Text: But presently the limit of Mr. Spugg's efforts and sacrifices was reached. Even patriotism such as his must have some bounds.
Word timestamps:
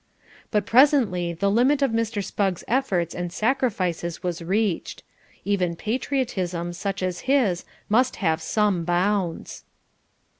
But 0.49 0.65
presently 0.65 1.31
the 1.31 1.51
limit 1.51 1.83
of 1.83 1.91
Mr. 1.91 2.23
Spugg's 2.23 2.63
efforts 2.67 3.13
and 3.13 3.31
sacrifices 3.31 4.23
was 4.23 4.41
reached. 4.41 5.03
Even 5.45 5.75
patriotism 5.75 6.73
such 6.73 7.03
as 7.03 7.19
his 7.29 7.65
must 7.87 8.15
have 8.15 8.41
some 8.41 8.83
bounds. 8.83 9.63